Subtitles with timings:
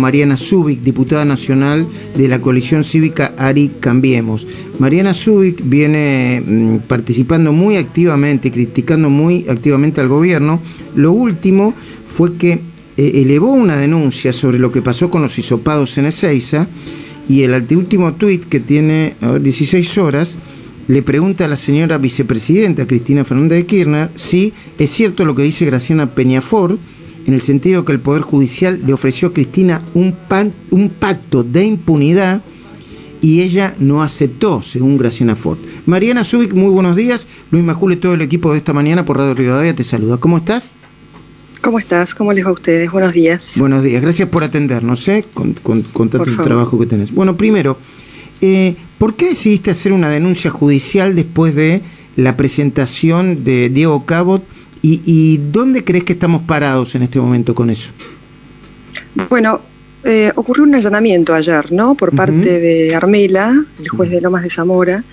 [0.00, 4.46] Mariana Zubik, diputada nacional de la coalición cívica Ari Cambiemos.
[4.78, 10.60] Mariana Zubik viene mm, participando muy activamente, criticando muy activamente al gobierno.
[10.94, 11.74] Lo último
[12.04, 12.60] fue que
[12.96, 16.68] eh, elevó una denuncia sobre lo que pasó con los hisopados en Ezeiza
[17.28, 20.36] y el anteúltimo tuit que tiene 16 horas
[20.86, 25.42] le pregunta a la señora vicepresidenta Cristina Fernández de Kirchner si es cierto lo que
[25.42, 26.78] dice Graciana Peñafort
[27.28, 30.14] en el sentido que el Poder Judicial le ofreció a Cristina un,
[30.70, 32.40] un pacto de impunidad
[33.20, 35.58] y ella no aceptó, según Graciana Ford.
[35.84, 37.26] Mariana Zubik, muy buenos días.
[37.50, 40.16] Luis Majule, todo el equipo de esta mañana por Radio Rivadavia te saluda.
[40.16, 40.72] ¿Cómo estás?
[41.60, 42.14] ¿Cómo estás?
[42.14, 42.90] ¿Cómo les va a ustedes?
[42.90, 43.52] Buenos días.
[43.56, 45.22] Buenos días, gracias por atendernos, ¿eh?
[45.34, 47.12] con, con, tanto trabajo que tenés.
[47.12, 47.78] Bueno, primero,
[48.40, 51.82] eh, ¿por qué decidiste hacer una denuncia judicial después de
[52.16, 54.42] la presentación de Diego Cabot
[54.82, 57.90] ¿Y, dónde crees que estamos parados en este momento con eso?
[59.28, 59.60] Bueno,
[60.04, 61.96] eh, ocurrió un allanamiento ayer, ¿no?
[61.96, 65.04] Por parte de Armela, el juez de Lomas de Zamora.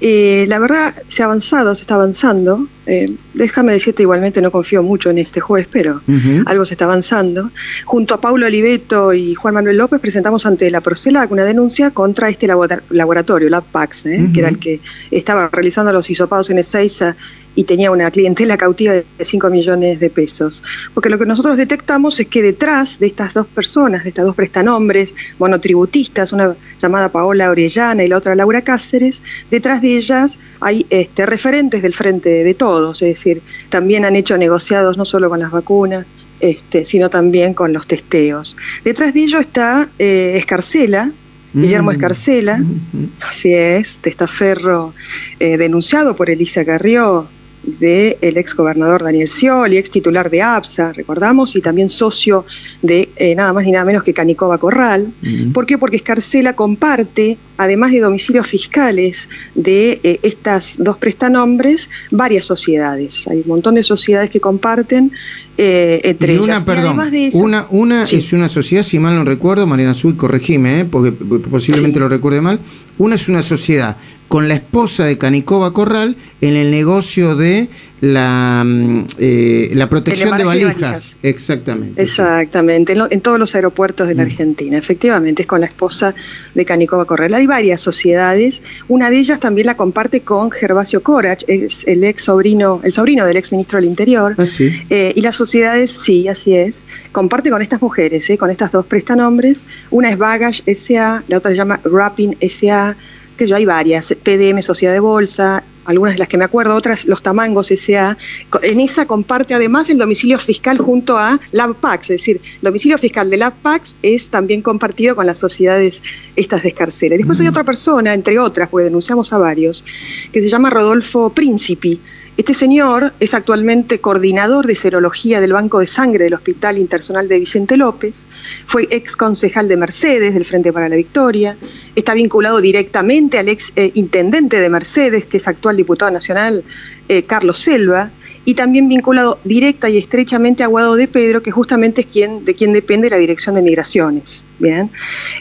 [0.00, 2.68] Eh, la verdad, se ha avanzado, se está avanzando.
[2.86, 6.00] Eh, déjame decirte, igualmente no confío mucho en este juez, pero
[6.46, 7.50] algo se está avanzando.
[7.84, 12.28] Junto a Paulo Oliveto y Juan Manuel López presentamos ante la Procelac una denuncia contra
[12.28, 17.16] este laboratorio, LabPax, que era el que estaba realizando los hisopados en Ezeiza
[17.54, 20.62] y tenía una clientela cautiva de 5 millones de pesos.
[20.94, 24.34] Porque lo que nosotros detectamos es que detrás de estas dos personas, de estas dos
[24.34, 30.86] prestanombres monotributistas, una llamada Paola Orellana y la otra Laura Cáceres, detrás de ellas hay
[30.90, 35.40] este, referentes del frente de todos, es decir, también han hecho negociados no solo con
[35.40, 36.10] las vacunas,
[36.40, 38.56] este, sino también con los testeos.
[38.84, 41.12] Detrás de ello está eh, Escarcela,
[41.52, 41.94] Guillermo mm.
[41.94, 43.08] Escarcela, mm-hmm.
[43.28, 44.94] así es, testaferro
[45.38, 47.28] eh, denunciado por Elisa Carrió
[47.62, 52.46] del ex gobernador Daniel Scioli, ex titular de APSA, recordamos, y también socio
[52.82, 55.12] de eh, nada más ni nada menos que Canicova Corral.
[55.52, 55.78] ¿Por qué?
[55.78, 63.28] Porque Escarcela comparte, además de domicilios fiscales de eh, estas dos prestanombres, varias sociedades.
[63.28, 65.12] Hay un montón de sociedades que comparten
[65.58, 66.98] eh, entre y una, Perdón,
[67.34, 72.08] una, una es una sociedad, si mal no recuerdo, Mariana Azul, corregime, porque posiblemente lo
[72.08, 72.60] recuerde mal.
[72.98, 73.96] Una es una sociedad
[74.30, 77.68] con la esposa de Canicova Corral en el negocio de
[78.00, 81.16] la, mm, eh, la protección de valijas.
[81.20, 82.00] Exactamente.
[82.00, 84.26] Exactamente, en, todos los aeropuertos de la mm.
[84.26, 86.14] Argentina, efectivamente, es con la esposa
[86.54, 87.34] de Canicova Corral.
[87.34, 92.22] Hay varias sociedades, una de ellas también la comparte con Gervasio Corach, es el ex
[92.22, 94.36] sobrino, el sobrino del ex ministro del Interior.
[94.38, 94.44] Ah,
[94.90, 98.86] eh, y las sociedades, sí, así es, comparte con estas mujeres, eh, con estas dos
[98.86, 99.64] prestanombres.
[99.90, 102.96] Una es Bagage SA, la otra se llama Wrapping SA
[103.40, 107.06] que yo hay varias, PDM Sociedad de Bolsa, algunas de las que me acuerdo, otras
[107.06, 108.18] los Tamangos S.A.
[108.60, 113.30] En esa comparte además el domicilio fiscal junto a LabPax, es decir, el domicilio fiscal
[113.30, 116.02] de LabPax es también compartido con las sociedades
[116.36, 117.16] estas de escarcela.
[117.16, 117.50] Después hay mm.
[117.50, 119.82] otra persona, entre otras, pues denunciamos a varios,
[120.30, 121.98] que se llama Rodolfo Príncipi,
[122.40, 127.38] este señor es actualmente coordinador de serología del Banco de Sangre del Hospital Internacional de
[127.38, 128.26] Vicente López,
[128.64, 131.58] fue ex concejal de Mercedes del Frente para la Victoria,
[131.94, 136.64] está vinculado directamente al ex eh, intendente de Mercedes, que es actual diputado nacional,
[137.10, 138.10] eh, Carlos Selva,
[138.44, 142.54] y también vinculado directa y estrechamente a Guado de Pedro, que justamente es quien, de
[142.54, 144.44] quien depende la Dirección de Migraciones.
[144.58, 144.90] Bien,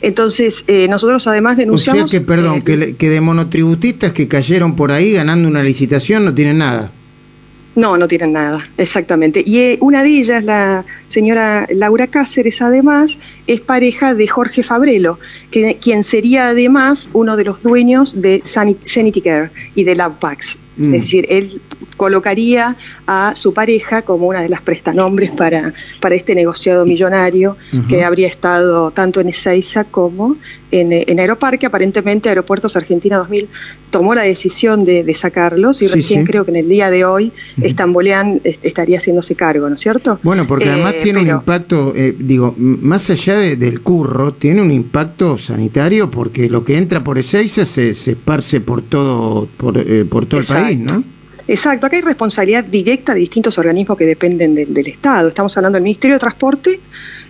[0.00, 2.04] entonces eh, nosotros además denunciamos...
[2.04, 6.24] O sea que, perdón, que, que de monotributistas que cayeron por ahí ganando una licitación
[6.24, 6.92] no tienen nada.
[7.78, 9.40] No, no tienen nada, exactamente.
[9.46, 15.20] Y eh, una de ellas, la señora Laura Cáceres, además, es pareja de Jorge Fabrelo,
[15.52, 20.58] que, quien sería además uno de los dueños de Sanity Care y de LabPax.
[20.76, 20.94] Mm.
[20.94, 21.62] Es decir, él
[21.98, 22.76] colocaría
[23.06, 28.28] a su pareja como una de las prestanombres para, para este negociado millonario que habría
[28.28, 30.36] estado tanto en Ezeiza como
[30.70, 31.66] en, en, Aeroparque.
[31.66, 33.48] Aparentemente Aeropuertos Argentina 2000
[33.90, 38.40] tomó la decisión de, sacarlos y recién creo que en el día de hoy Estamboleán
[38.44, 40.20] estaría haciéndose cargo, ¿no es cierto?
[40.22, 44.70] Bueno, porque además eh, tiene un impacto, eh, digo, más allá del curro, tiene un
[44.70, 50.04] impacto sanitario porque lo que entra por Ezeiza se, se esparce por todo, por, eh,
[50.04, 51.02] por todo el país, ¿no?
[51.48, 55.28] Exacto, acá hay responsabilidad directa de distintos organismos que dependen del, Estado.
[55.28, 56.78] Estamos hablando del Ministerio de Transporte,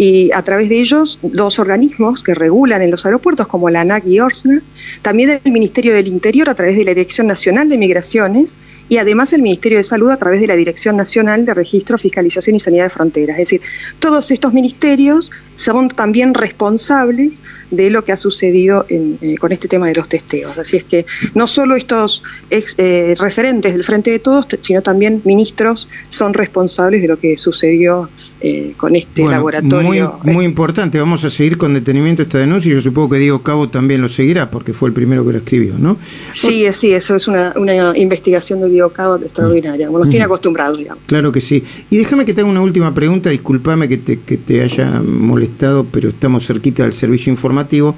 [0.00, 4.06] y a través de ellos dos organismos que regulan en los aeropuertos como la ANAC
[4.06, 4.62] y ORSNA,
[5.02, 8.58] también el Ministerio del Interior a través de la Dirección Nacional de Migraciones
[8.88, 12.56] y además el Ministerio de Salud a través de la Dirección Nacional de Registro, Fiscalización
[12.56, 13.38] y Sanidad de Fronteras.
[13.38, 13.60] Es decir,
[13.98, 19.86] todos estos ministerios son también responsables de lo que ha sucedido eh, con este tema
[19.86, 20.56] de los testeos.
[20.56, 21.04] Así es que
[21.34, 27.08] no solo estos eh, referentes del Frente de Todos, sino también ministros son responsables de
[27.08, 28.08] lo que sucedió
[28.42, 30.18] eh, con este laboratorio.
[30.24, 33.42] Muy, muy importante, vamos a seguir con detenimiento esta denuncia y yo supongo que Diego
[33.42, 35.98] Cabo también lo seguirá porque fue el primero que lo escribió, ¿no?
[36.32, 37.52] Sí, sí, eso es una,
[37.96, 41.02] investigación de Diego Cabo extraordinaria, nos tiene acostumbrados, digamos.
[41.04, 41.62] Claro que sí.
[41.90, 45.84] Y déjame que te haga una última pregunta, discúlpame que te, que te haya molestado,
[45.84, 47.94] pero estamos cerquita del servicio informativo.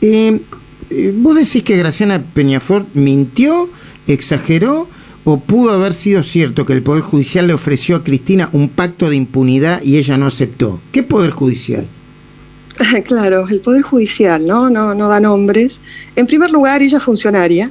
[0.00, 0.40] Eh,
[0.90, 3.68] eh, ¿Vos decís que Graciana Peñafort mintió,
[4.06, 4.88] exageró?
[5.24, 9.08] ¿O pudo haber sido cierto que el Poder Judicial le ofreció a Cristina un pacto
[9.08, 10.80] de impunidad y ella no aceptó?
[10.90, 11.86] ¿Qué Poder Judicial?
[13.04, 14.68] Claro, el Poder Judicial, ¿no?
[14.68, 15.80] No, no da nombres.
[16.16, 17.70] En primer lugar, ella es funcionaria.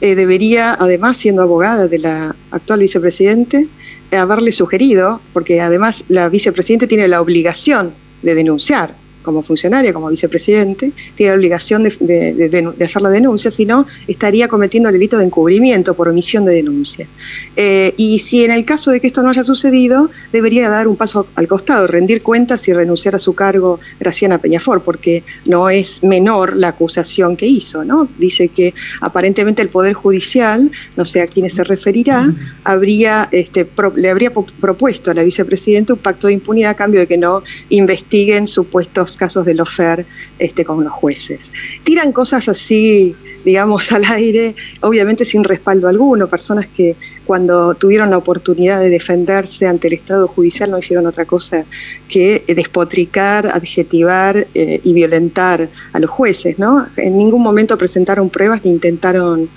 [0.00, 3.68] Eh, debería, además, siendo abogada de la actual vicepresidente,
[4.12, 7.92] haberle sugerido, porque además la vicepresidente tiene la obligación
[8.22, 8.94] de denunciar
[9.26, 14.88] como funcionaria, como vicepresidente, tiene la obligación de, hacer la denuncia, si no, estaría cometiendo
[14.88, 17.08] el delito de encubrimiento por omisión de denuncia.
[17.56, 20.96] Eh, y si en el caso de que esto no haya sucedido, debería dar un
[20.96, 26.04] paso al costado, rendir cuentas y renunciar a su cargo Graciana Peñafor, porque no es
[26.04, 28.08] menor la acusación que hizo, ¿no?
[28.18, 32.32] Dice que aparentemente el Poder Judicial, no sé a quiénes se referirá,
[32.62, 37.08] habría, este, le habría propuesto a la vicepresidenta un pacto de impunidad a cambio de
[37.08, 40.06] que no investiguen supuestos casos de lofer
[40.38, 41.52] este, con los jueces.
[41.84, 48.18] Tiran cosas así, digamos, al aire, obviamente sin respaldo alguno, personas que cuando tuvieron la
[48.18, 51.64] oportunidad de defenderse ante el Estado judicial no hicieron otra cosa
[52.08, 56.86] que despotricar, adjetivar eh, y violentar a los jueces, ¿no?
[56.96, 59.48] En ningún momento presentaron pruebas ni intentaron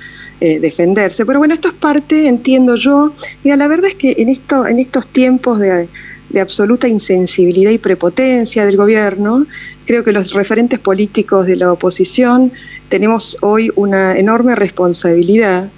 [0.42, 1.26] eh, defenderse.
[1.26, 3.14] Pero bueno, esto es parte, entiendo yo.
[3.44, 5.90] Mira, la verdad es que en, esto, en estos tiempos de
[6.30, 9.46] de absoluta insensibilidad y prepotencia del gobierno.
[9.86, 12.52] Creo que los referentes políticos de la oposición
[12.90, 15.70] tenemos hoy una enorme responsabilidad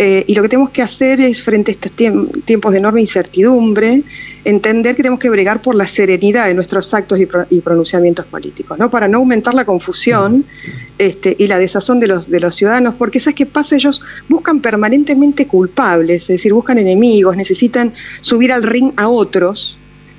[0.00, 4.04] eh, y lo que tenemos que hacer es, frente a estos tiempos de enorme incertidumbre,
[4.44, 8.92] entender que tenemos que bregar por la serenidad de nuestros actos y, pronunciamientos políticos, ¿no?
[8.92, 10.44] Para no aumentar la confusión
[10.98, 13.74] este, y la desazón de los, de los ciudadanos, porque ¿sabes qué pasa?
[13.74, 19.78] Ellos buscan permanentemente culpables, es decir, buscan enemigos, necesitan subir al ring a otros,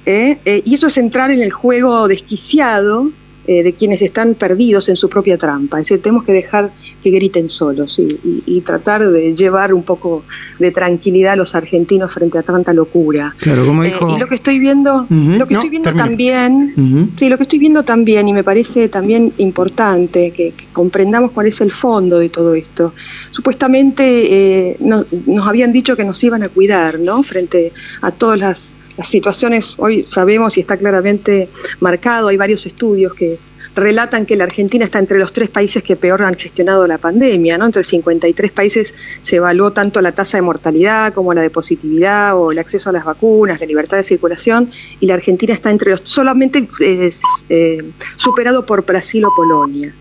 [0.09, 0.39] ¿eh?
[0.43, 3.11] Eh, y eso es entrar en el juego desquiciado
[3.47, 5.79] eh, de quienes están perdidos en su propia trampa.
[5.79, 6.71] Es decir, tenemos que dejar
[7.01, 10.23] que griten solos y, tratar de llevar un poco
[10.59, 13.33] de tranquilidad a los argentinos frente a tanta locura.
[13.39, 14.13] Claro, como dijo...
[14.15, 17.83] y lo que estoy viendo, lo que estoy viendo también, sí, lo que estoy viendo
[17.83, 22.93] también, y me parece también importante que, comprendamos cuál es el fondo de todo esto.
[23.31, 27.23] Supuestamente nos habían dicho que nos iban a cuidar, ¿no?
[27.23, 27.71] Frente
[28.01, 31.47] a todas las las situaciones hoy sabemos y está claramente
[31.79, 33.39] marcado, hay varios estudios que
[33.73, 37.57] relatan que la Argentina está entre los tres países que peor han gestionado la pandemia,
[37.57, 37.65] ¿no?
[37.65, 42.51] Entre 53 países se evaluó tanto la tasa de mortalidad como la de positividad o
[42.51, 44.69] el acceso a las vacunas, la libertad de circulación,
[44.99, 47.09] y la Argentina está entre los solamente eh,
[47.47, 49.95] eh, superado por Brasil o Polonia.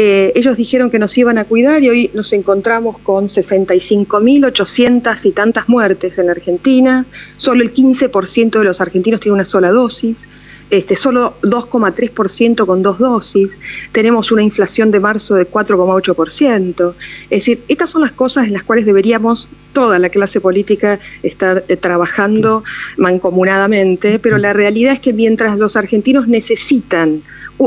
[0.00, 5.32] Eh, ellos dijeron que nos iban a cuidar y hoy nos encontramos con 65.800 y
[5.32, 7.04] tantas muertes en la Argentina.
[7.36, 10.28] Solo el 15% de los argentinos tiene una sola dosis.
[10.70, 13.58] Este, solo 2,3% con dos dosis,
[13.92, 16.94] tenemos una inflación de marzo de 4,8%.
[17.30, 21.64] Es decir, estas son las cosas en las cuales deberíamos toda la clase política estar
[21.68, 22.64] eh, trabajando
[22.96, 27.22] mancomunadamente, pero la realidad es que mientras los argentinos necesitan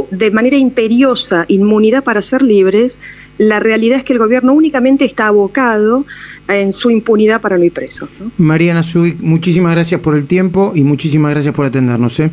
[0.10, 3.00] de manera imperiosa inmunidad para ser libres,
[3.38, 6.06] la realidad es que el gobierno únicamente está abocado
[6.48, 8.08] en su impunidad para no ir preso.
[8.38, 12.20] Mariana Zubik, muchísimas gracias por el tiempo y muchísimas gracias por atendernos.
[12.20, 12.32] ¿eh?